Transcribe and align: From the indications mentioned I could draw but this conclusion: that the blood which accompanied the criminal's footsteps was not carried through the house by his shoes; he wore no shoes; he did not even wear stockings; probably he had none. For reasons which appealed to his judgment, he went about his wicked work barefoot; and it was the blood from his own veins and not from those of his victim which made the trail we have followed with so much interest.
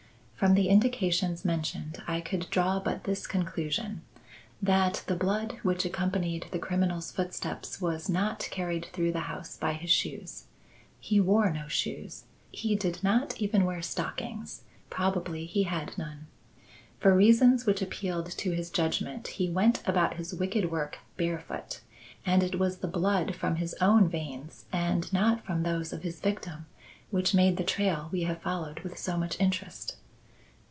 From 0.41 0.55
the 0.55 0.69
indications 0.69 1.45
mentioned 1.45 2.01
I 2.07 2.19
could 2.19 2.49
draw 2.49 2.79
but 2.79 3.03
this 3.03 3.27
conclusion: 3.27 4.01
that 4.59 5.03
the 5.05 5.15
blood 5.15 5.59
which 5.61 5.85
accompanied 5.85 6.47
the 6.49 6.57
criminal's 6.57 7.11
footsteps 7.11 7.79
was 7.79 8.09
not 8.09 8.47
carried 8.49 8.85
through 8.87 9.11
the 9.11 9.19
house 9.29 9.55
by 9.55 9.73
his 9.73 9.91
shoes; 9.91 10.45
he 10.99 11.19
wore 11.21 11.51
no 11.51 11.67
shoes; 11.67 12.23
he 12.49 12.75
did 12.75 13.03
not 13.03 13.39
even 13.39 13.65
wear 13.65 13.83
stockings; 13.83 14.63
probably 14.89 15.45
he 15.45 15.61
had 15.69 15.95
none. 15.95 16.25
For 16.99 17.13
reasons 17.15 17.67
which 17.67 17.83
appealed 17.83 18.25
to 18.39 18.49
his 18.49 18.71
judgment, 18.71 19.27
he 19.27 19.47
went 19.47 19.87
about 19.87 20.15
his 20.15 20.33
wicked 20.33 20.71
work 20.71 20.97
barefoot; 21.17 21.81
and 22.25 22.41
it 22.41 22.57
was 22.57 22.77
the 22.79 22.87
blood 22.87 23.35
from 23.35 23.57
his 23.57 23.75
own 23.75 24.09
veins 24.09 24.65
and 24.73 25.13
not 25.13 25.45
from 25.45 25.61
those 25.61 25.93
of 25.93 26.01
his 26.01 26.19
victim 26.19 26.65
which 27.11 27.35
made 27.35 27.57
the 27.57 27.63
trail 27.63 28.09
we 28.11 28.23
have 28.23 28.41
followed 28.41 28.79
with 28.79 28.97
so 28.97 29.15
much 29.17 29.39
interest. 29.39 29.97